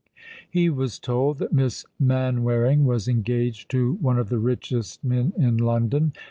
[0.49, 5.57] He was told that Miss Manwaring was engaged to one of the richest men in
[5.57, 6.13] London.